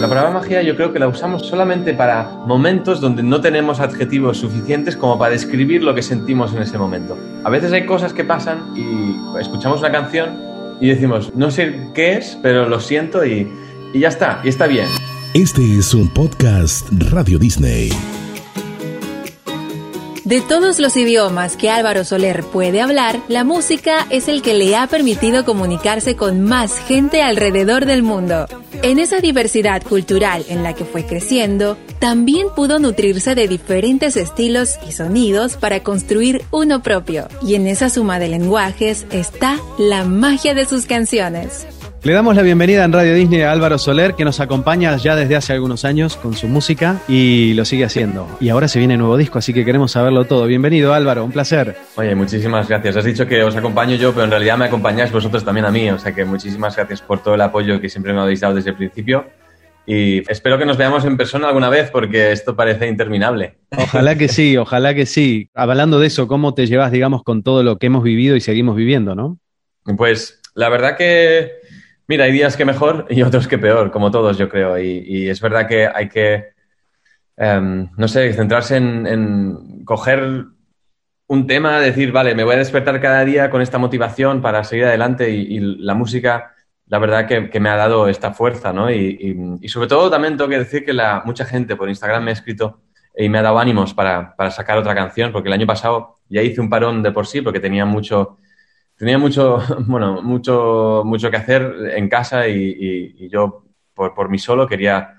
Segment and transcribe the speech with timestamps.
[0.00, 4.38] La palabra magia yo creo que la usamos solamente para momentos donde no tenemos adjetivos
[4.38, 7.18] suficientes como para describir lo que sentimos en ese momento.
[7.42, 10.38] A veces hay cosas que pasan y escuchamos una canción
[10.80, 13.48] y decimos, no sé qué es, pero lo siento y,
[13.92, 14.86] y ya está, y está bien.
[15.34, 17.90] Este es un podcast Radio Disney.
[20.28, 24.76] De todos los idiomas que Álvaro Soler puede hablar, la música es el que le
[24.76, 28.46] ha permitido comunicarse con más gente alrededor del mundo.
[28.82, 34.74] En esa diversidad cultural en la que fue creciendo, también pudo nutrirse de diferentes estilos
[34.86, 37.26] y sonidos para construir uno propio.
[37.40, 41.66] Y en esa suma de lenguajes está la magia de sus canciones.
[42.08, 45.36] Le damos la bienvenida en Radio Disney a Álvaro Soler, que nos acompaña ya desde
[45.36, 48.26] hace algunos años con su música y lo sigue haciendo.
[48.40, 50.46] Y ahora se viene nuevo disco, así que queremos saberlo todo.
[50.46, 51.76] Bienvenido Álvaro, un placer.
[51.96, 52.96] Oye, muchísimas gracias.
[52.96, 55.90] Has dicho que os acompaño yo, pero en realidad me acompañáis vosotros también a mí.
[55.90, 58.70] O sea que muchísimas gracias por todo el apoyo que siempre me habéis dado desde
[58.70, 59.26] el principio.
[59.84, 63.56] Y espero que nos veamos en persona alguna vez porque esto parece interminable.
[63.76, 65.50] Ojalá que sí, ojalá que sí.
[65.52, 68.76] Hablando de eso, ¿cómo te llevas, digamos, con todo lo que hemos vivido y seguimos
[68.76, 69.38] viviendo, no?
[69.98, 71.67] Pues la verdad que
[72.08, 74.78] Mira, hay días que mejor y otros que peor, como todos, yo creo.
[74.78, 76.52] Y, es verdad que hay que,
[77.36, 80.46] em, no sé, centrarse en, coger
[81.26, 84.86] un tema, decir, vale, me voy a despertar cada día con esta motivación para seguir
[84.86, 86.54] adelante y, la música,
[86.86, 88.90] la verdad que, me ha dado esta fuerza, ¿no?
[88.90, 90.94] Y, sobre todo también tengo que decir que
[91.26, 92.80] mucha gente por Instagram me ha escrito
[93.16, 96.40] y me ha dado ánimos para, para sacar otra canción, porque el año pasado ya
[96.42, 98.38] hice un parón de por sí, porque tenía mucho
[98.98, 104.66] tenía mucho, bueno, mucho, mucho que hacer en casa y, yo por, por, mí solo
[104.66, 105.14] quería,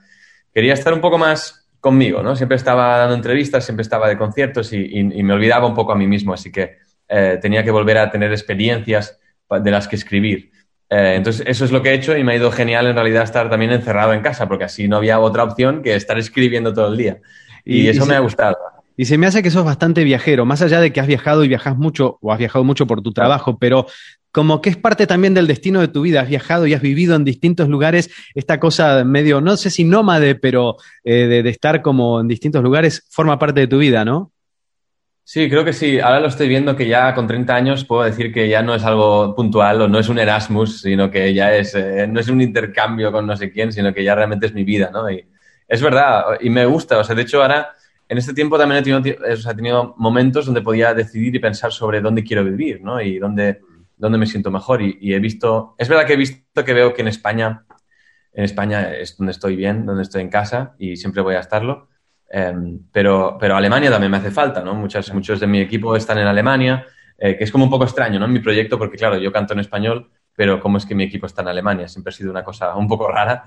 [0.53, 2.35] quería estar un poco más conmigo, ¿no?
[2.35, 6.07] Siempre estaba dando entrevistas, siempre estaba de conciertos y, me olvidaba un poco a mí
[6.07, 9.19] mismo, así que eh, tenía que volver a tener experiencias
[9.49, 10.51] de las que escribir.
[10.89, 13.23] Eh, entonces, eso es lo que he hecho y me ha ido genial en realidad
[13.23, 16.89] estar también encerrado en casa, porque así no había otra opción que estar escribiendo todo
[16.89, 17.21] el día.
[17.63, 18.57] Y, eso me ha gustado.
[18.99, 21.47] Y se me hace que sos bastante viajero, más allá de que has viajado y
[21.47, 23.85] viajas mucho, o has viajado mucho por tu trabajo, pero
[24.29, 26.19] como que es parte también del destino de tu vida.
[26.19, 30.35] Has viajado y has vivido en distintos lugares, esta cosa medio, no sé si nómade,
[30.35, 30.75] pero
[31.05, 34.33] eh, de, estar como en distintos lugares, forma parte de tu vida, ¿no?
[35.23, 36.01] Sí, creo que sí.
[36.01, 38.83] Ahora lo estoy viendo que ya con 30 años puedo decir que ya no es
[38.83, 42.41] algo puntual o no es un Erasmus, sino que ya es, eh, no es un
[42.41, 45.09] intercambio con no sé quién, sino que ya realmente es mi vida, ¿no?
[45.09, 45.25] Y
[45.69, 46.97] es verdad, y me gusta.
[46.97, 47.77] O sea, de hecho ahora
[48.09, 52.23] en este tiempo también he tenido, tenido momentos donde podía decidir y pensar sobre dónde
[52.23, 52.99] quiero vivir, ¿no?
[52.99, 53.61] Y dónde,
[53.97, 54.81] dónde me siento mejor.
[54.81, 57.65] Y, he visto, es verdad que he visto que veo que en España,
[58.33, 61.87] en España es donde estoy bien, donde estoy en casa y siempre voy a estarlo.
[62.31, 64.73] Em, pero, pero Alemania también me hace falta, ¿no?
[64.73, 68.17] Muchas, muchos de mi equipo están en Alemania, eh, que es como un poco extraño,
[68.17, 68.25] ¿no?
[68.25, 71.27] En mi proyecto, porque claro, yo canto en español, pero ¿cómo es que mi equipo
[71.27, 71.87] está en Alemania?
[71.87, 73.45] Siempre ha sido una cosa un poco rara.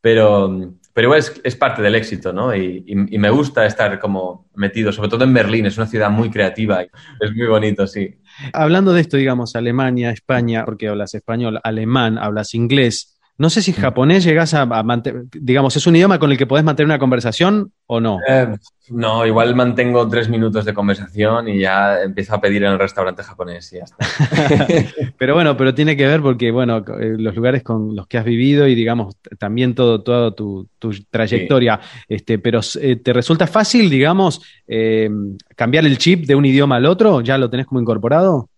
[0.00, 2.52] Pero, pero igual es, parte del éxito, ¿no?
[2.56, 6.82] Y, me gusta estar como metido, sobre todo en Berlín, es una ciudad muy creativa,
[6.82, 8.16] es muy bonito, sí.
[8.52, 13.72] Hablando de esto, digamos, Alemania, España, porque hablas español, alemán, hablas inglés, no sé si
[13.72, 17.72] japonés llegas a, mantener, digamos, ¿es un idioma con el que podés mantener una conversación
[17.86, 18.18] o no?
[18.28, 18.48] Eh,
[18.90, 23.22] no, igual mantengo tres minutos de conversación y ya empiezo a pedir en el restaurante
[23.22, 23.96] japonés y ya está.
[25.18, 28.24] pero bueno, pero tiene que ver porque, bueno, eh, los lugares con los que has
[28.24, 30.68] vivido y, digamos, también todo, toda tu,
[31.08, 31.78] trayectoria,
[32.08, 34.42] este, pero eh, ¿te resulta fácil, digamos,
[35.54, 37.20] cambiar el chip de un idioma al otro?
[37.20, 38.48] ¿Ya lo tenés como incorporado?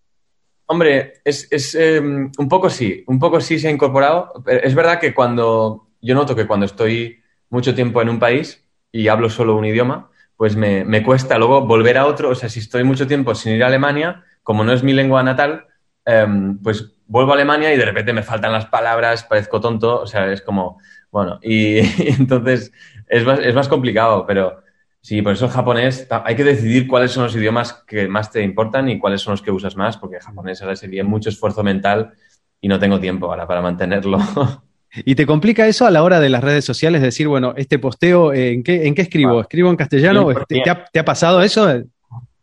[0.71, 4.41] Hombre, es, em, un poco sí, un poco sí se ha incorporado.
[4.47, 9.09] Es verdad que cuando, yo noto que cuando estoy mucho tiempo en un país y
[9.09, 12.29] hablo solo un idioma, pues me, cuesta luego volver a otro.
[12.29, 15.21] O sea, si estoy mucho tiempo sin ir a Alemania, como no es mi lengua
[15.23, 15.65] natal,
[16.05, 20.07] em, pues vuelvo a Alemania y de repente me faltan las palabras, parezco tonto, o
[20.07, 20.79] sea, es como,
[21.11, 21.79] bueno, y,
[22.17, 22.71] entonces
[23.07, 24.63] es más, es más complicado, pero
[25.01, 28.43] Sí, por eso el japonés, hay que decidir cuáles son los idiomas que más te
[28.43, 31.63] importan y cuáles son los que usas más, porque el japonés ahora sería mucho esfuerzo
[31.63, 32.13] mental
[32.61, 34.19] y no tengo tiempo ahora para mantenerlo.
[34.93, 37.01] ¿Y te complica eso a la hora de las redes sociales?
[37.01, 39.41] Decir, bueno, este posteo, ¿en qué, en qué escribo?
[39.41, 40.27] ¿Escribo en castellano?
[40.47, 41.83] ¿Te, ha, pasado eso?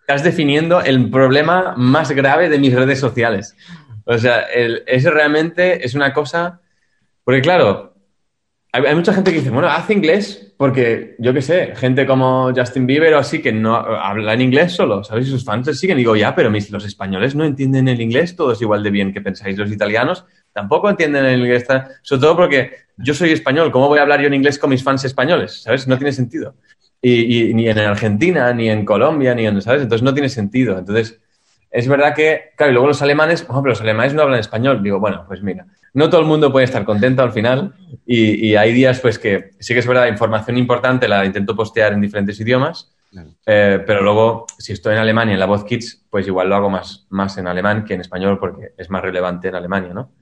[0.01, 3.55] Estás definiendo el problema más grave de mis redes sociales.
[4.05, 6.61] O sea, el, eso realmente es una cosa.
[7.23, 7.95] Porque, claro,
[8.73, 12.87] hay, mucha gente que dice, bueno, hace inglés porque, yo qué sé, gente como Justin
[12.87, 15.29] Bieber o así que no habla en inglés solo, ¿sabes?
[15.29, 15.97] Y sus fans siguen.
[15.97, 19.21] digo, ya, pero mis, los españoles no entienden el inglés, todos igual de bien que
[19.21, 19.57] pensáis.
[19.57, 21.65] Los italianos tampoco entienden el inglés,
[22.03, 24.83] sobre todo porque yo soy español, ¿cómo voy a hablar yo en inglés con mis
[24.83, 25.63] fans españoles?
[25.63, 25.87] ¿Sabes?
[25.87, 26.57] No tiene sentido.
[27.01, 29.83] Y, ni en Argentina, ni en Colombia, ni en, ¿sabes?
[29.83, 30.77] Entonces no tiene sentido.
[30.77, 31.21] Entonces,
[31.71, 34.83] es verdad que, claro, y luego los alemanes, por ejemplo, los alemanes no hablan español.
[34.83, 37.75] Digo, bueno, pues mira, no todo el mundo puede estar contento al final
[38.07, 42.01] y, hay días pues que sí que es verdad, información importante la intento postear en
[42.01, 42.93] diferentes idiomas,
[43.47, 46.71] eh, pero luego si estoy en Alemania en la voz Kids, pues igual lo hago
[46.71, 50.13] más, más en alemán que en español porque es más relevante en Alemania, ¿no?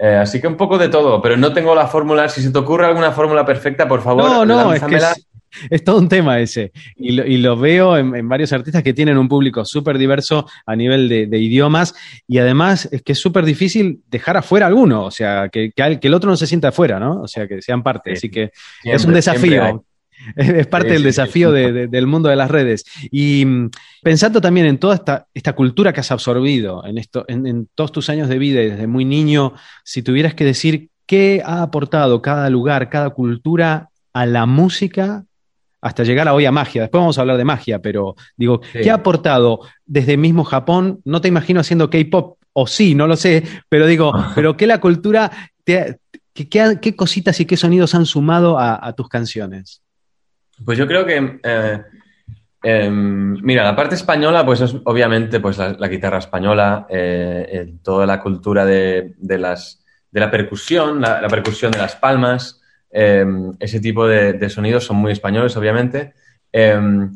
[0.00, 2.28] Eh, así que un poco de todo, pero no tengo la fórmula.
[2.28, 5.26] Si se te ocurre alguna fórmula perfecta, por favor, no, no, es que es
[5.84, 6.72] todo un tema ese.
[6.96, 10.76] Y lo, y lo veo en, varios artistas que tienen un público súper diverso a
[10.76, 11.94] nivel de, idiomas.
[12.26, 15.04] Y además es que es súper difícil dejar afuera alguno.
[15.04, 17.22] O sea, que, que, el otro no se sienta afuera, ¿no?
[17.22, 18.12] O sea, que sean parte.
[18.12, 18.50] Así que
[18.84, 19.84] es un desafío.
[20.34, 22.84] Es parte del desafío del mundo de las redes.
[23.08, 23.70] Y mm,
[24.02, 27.92] pensando también en toda esta, esta cultura que has absorbido en, esto, en, en todos
[27.92, 32.20] tus años de vida y desde muy niño, si tuvieras que decir qué ha aportado
[32.20, 35.24] cada lugar, cada cultura a la música
[35.80, 36.82] hasta llegar a hoy a magia.
[36.82, 41.00] Después vamos a hablar de magia, pero digo, ¿qué ha aportado desde mismo Japón?
[41.04, 44.80] No te imagino haciendo K-pop, o sí, no lo sé, pero digo, pero ¿qué la
[44.80, 45.30] cultura,
[45.64, 46.00] te,
[46.32, 49.82] qué, cositas y qué sonidos han sumado a, tus canciones?
[50.64, 51.82] Pues yo creo que, eh,
[52.64, 58.20] em, mira, la parte española, pues es obviamente pues la, guitarra española, eh, toda la
[58.20, 62.60] cultura de, las, de la percusión, la percusión de las palmas,
[62.90, 66.14] Em, ese tipo de, sonidos son muy españoles, obviamente.
[66.52, 67.10] Em,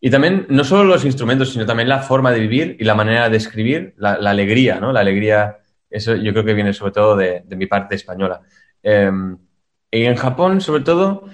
[0.00, 3.28] y también, no solo los instrumentos, sino también la forma de vivir y la manera
[3.28, 4.92] de escribir, la, alegría, ¿no?
[4.92, 5.58] La alegría,
[5.90, 8.40] eso yo creo que viene sobre todo de, mi parte española.
[8.82, 9.36] Em,
[9.90, 11.24] y en Japón, sobre todo,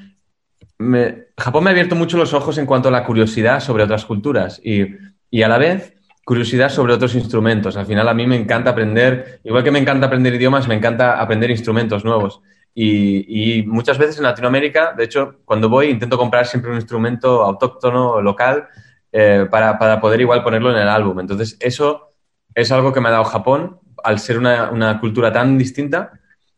[1.39, 4.61] Japón me ha abierto mucho los ojos en cuanto a la curiosidad sobre otras culturas
[4.65, 4.87] y,
[5.31, 5.95] y a la vez
[6.25, 7.77] curiosidad sobre otros instrumentos.
[7.77, 11.21] Al final a mí me encanta aprender, igual que me encanta aprender idiomas, me encanta
[11.21, 12.41] aprender instrumentos nuevos.
[12.75, 18.21] Y, muchas veces en Latinoamérica, de hecho, cuando voy intento comprar siempre un instrumento autóctono,
[18.21, 18.67] local,
[19.13, 21.21] eh, para, para, poder igual ponerlo en el álbum.
[21.21, 22.15] Entonces, eso
[22.55, 26.13] es algo que me ha dado Japón, al ser una, una cultura tan distinta,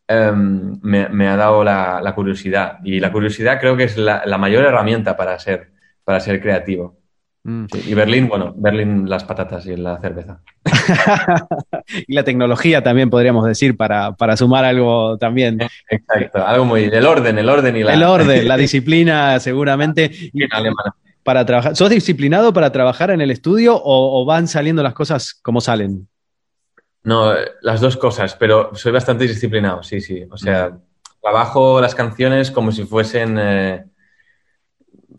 [0.08, 2.78] em, me, me, ha dado la, la, curiosidad.
[2.82, 5.72] Y la curiosidad creo que es la, la mayor herramienta para ser,
[6.02, 6.98] para ser creativo.
[7.46, 7.66] Mm.
[7.86, 10.40] y Berlín, bueno, Berlín las patatas y la cerveza.
[12.06, 15.60] y la tecnología también podríamos decir para, sumar algo también.
[15.88, 20.10] Exacto, algo muy el orden, el orden y la el orden, la disciplina seguramente.
[21.22, 25.60] para trabajar, ¿sos disciplinado para trabajar en el estudio o, van saliendo las cosas como
[25.60, 26.08] salen?
[27.02, 27.32] No,
[27.62, 30.24] las dos cosas, pero soy bastante disciplinado, sí, sí.
[30.30, 31.20] O sea, mm.
[31.20, 33.84] trabajo las canciones como si fuesen eh,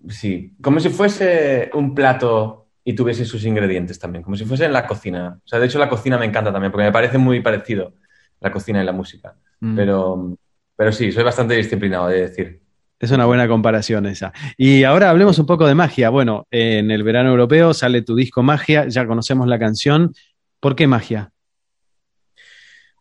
[0.10, 4.72] sí, como si fuese un plato y tuviese sus ingredientes también, como si fuese en
[4.72, 5.42] la cocina.
[5.44, 7.96] O sea, de hecho la cocina me encanta también, porque me parece muy parecido
[8.40, 9.36] la cocina y la música.
[9.60, 9.76] Mm.
[9.76, 10.38] Pero,
[10.74, 12.62] pero sí, soy bastante disciplinado, de decir.
[12.98, 14.32] Es una buena comparación esa.
[14.56, 16.10] Y ahora hablemos un poco de magia.
[16.10, 20.14] Bueno, en el verano europeo sale tu disco Magia, ya conocemos la canción.
[20.62, 21.32] ¿Por qué magia?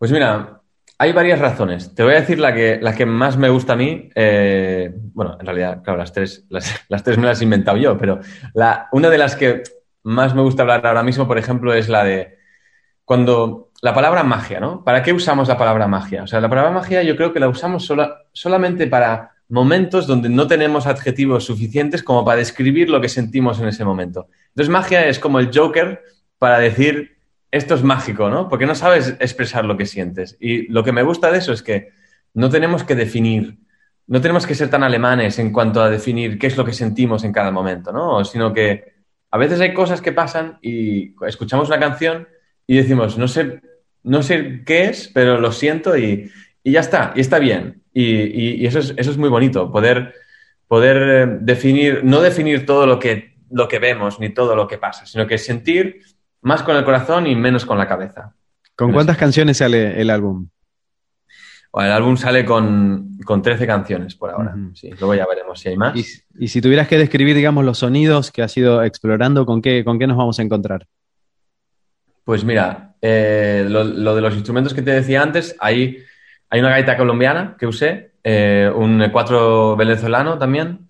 [0.00, 0.62] Pues mira,
[0.98, 1.94] hay varias razones.
[1.94, 4.08] Te voy a decir la que, la que más me gusta a mí.
[4.14, 8.18] Eh, bueno, en realidad, claro, las tres, las, tres me las he inventado yo, pero
[8.54, 9.62] la, una de las que
[10.06, 12.38] más me gusta hablar ahora mismo, por ejemplo, es la de
[13.04, 14.84] cuando la palabra magia, ¿no?
[14.84, 16.22] ¿Para qué usamos la palabra magia?
[16.22, 17.92] O sea, la palabra magia yo creo que la usamos
[18.32, 23.66] solamente para momentos donde no tenemos adjetivos suficientes como para describir lo que sentimos en
[23.66, 24.28] ese momento.
[24.50, 26.02] Entonces, magia es como el Joker
[26.38, 27.16] para decir
[27.50, 28.48] esto es mágico, ¿no?
[28.48, 30.36] Porque no sabes expresar lo que sientes.
[30.38, 31.90] Y lo que me gusta de eso es que
[32.32, 33.58] no tenemos que definir,
[34.06, 37.24] no tenemos que ser tan alemanes en cuanto a definir qué es lo que sentimos
[37.24, 38.24] en cada momento, ¿no?
[38.24, 38.95] Sino que
[39.36, 42.26] a veces hay cosas que pasan y escuchamos una canción
[42.66, 43.60] y decimos, no sé,
[44.02, 46.32] no sé qué es, pero lo siento y,
[46.64, 47.82] ya está, y está bien.
[47.92, 50.14] Y, eso, es, eso es muy bonito, poder,
[50.68, 54.78] poder eh, definir, no definir todo lo que, lo que vemos ni todo lo que
[54.78, 56.00] pasa, sino que sentir
[56.40, 58.34] más con el corazón y menos con la cabeza.
[58.74, 60.48] ¿Con cuántas canciones sale el álbum?
[61.84, 64.54] El álbum sale con, con 13 canciones por ahora.
[64.72, 65.94] sí, luego ya veremos si hay más.
[66.38, 69.98] Y, si tuvieras que describir, digamos, los sonidos que has ido explorando, ¿con qué, con
[69.98, 70.86] qué nos vamos a encontrar?
[72.24, 75.98] Pues mira, eh, lo, de los instrumentos que te decía antes, hay,
[76.48, 80.88] hay una gaita colombiana que usé, eh, un cuatro venezolano también,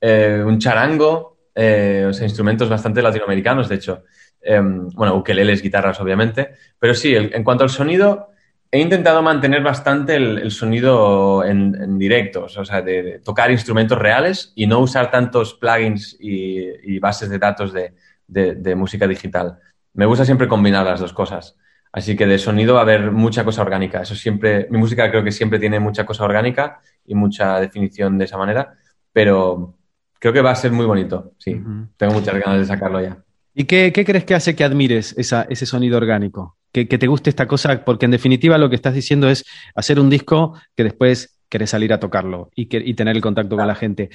[0.00, 4.02] eh, un charango, o sea, instrumentos bastante latinoamericanos, de hecho.
[4.42, 6.50] Em, bueno, ukeleles, guitarras, obviamente.
[6.78, 8.30] Pero sí, en cuanto al sonido,
[8.70, 14.66] he intentado mantener bastante el, sonido en, directos, o sea, de, tocar instrumentos reales y
[14.66, 19.58] no usar tantos plugins y, bases de datos de, música digital.
[19.94, 21.56] Me gusta siempre combinar las dos cosas.
[21.92, 24.02] Así que de sonido va a haber mucha cosa orgánica.
[24.02, 28.26] Eso siempre, mi música creo que siempre tiene mucha cosa orgánica y mucha definición de
[28.26, 28.74] esa manera,
[29.12, 29.78] pero
[30.18, 31.32] creo que va a ser muy bonito.
[31.38, 31.58] Sí,
[31.96, 33.16] tengo muchas ganas de sacarlo ya.
[33.54, 36.55] ¿Y qué, crees que hace que admires ese sonido orgánico?
[36.84, 40.10] Que, te guste esta cosa, porque en definitiva lo que estás diciendo es hacer un
[40.10, 43.74] disco que después querés salir a tocarlo y, que, y tener el contacto con la
[43.74, 44.10] gente.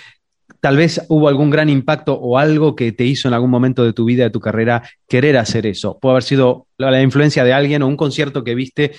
[0.59, 3.93] Tal vez hubo algún gran impacto o algo que te hizo en algún momento de
[3.93, 5.97] tu vida, de tu carrera, querer hacer eso.
[5.99, 8.91] Puede haber sido la, influencia de alguien o un concierto que viste.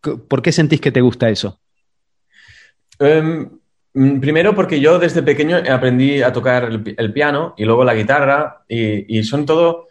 [0.00, 1.58] ¿Por qué sentís que te gusta eso?
[3.00, 3.48] Em,
[4.20, 9.18] primero porque yo desde pequeño aprendí a tocar el, piano y luego la guitarra y,
[9.18, 9.88] y son todo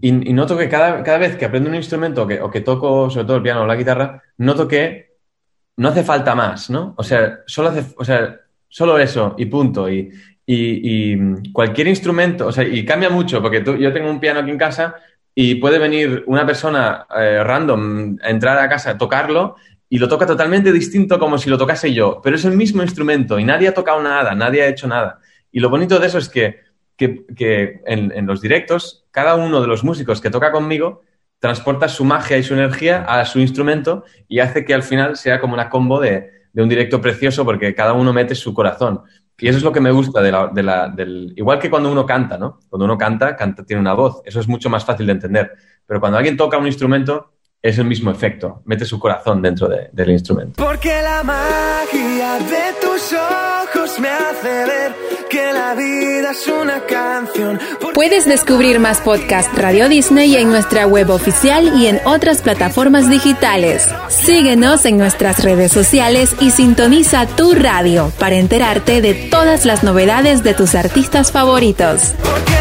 [0.00, 3.36] y, noto que cada, cada, vez que aprendo un instrumento o que toco, sobre todo
[3.36, 5.12] el piano o la guitarra, noto que
[5.76, 6.94] no hace falta más, ¿no?
[6.96, 9.90] O sea, solo, hace, o sea, solo eso y punto.
[9.90, 10.10] Y,
[10.46, 14.50] y, cualquier instrumento, o sea, y cambia mucho, porque tú, yo tengo un piano aquí
[14.50, 14.96] en casa
[15.34, 19.56] y puede venir una persona eh, random a entrar a casa a tocarlo
[19.88, 23.38] y lo toca totalmente distinto como si lo tocase yo, pero es el mismo instrumento
[23.38, 25.20] y nadie ha tocado nada, nadie ha hecho nada.
[25.50, 26.60] Y lo bonito de eso es que
[27.36, 31.02] que, en, los directos, cada uno de los músicos que toca conmigo
[31.38, 35.40] transporta su magia y su energía a su instrumento y hace que al final sea
[35.40, 39.02] como una combo de, un directo precioso porque cada uno mete su corazón.
[39.38, 41.32] Y eso es lo que me gusta de la, del...
[41.36, 42.60] Igual que cuando uno canta, ¿no?
[42.68, 44.22] Cuando uno canta, canta, tiene una voz.
[44.24, 45.52] Eso es mucho más fácil de entender.
[45.84, 47.31] Pero cuando alguien toca un instrumento,
[47.62, 48.60] es el mismo efecto.
[48.64, 50.62] Mete su corazón dentro del instrumento.
[50.62, 54.92] Porque la magia de tus ojos me hace ver
[55.30, 57.60] que la vida es una canción.
[57.94, 63.88] Puedes descubrir más podcast Radio Disney en nuestra web oficial y en otras plataformas digitales.
[64.08, 70.42] Síguenos en nuestras redes sociales y sintoniza tu radio para enterarte de todas las novedades
[70.42, 72.14] de tus artistas favoritos.
[72.22, 72.51] Porque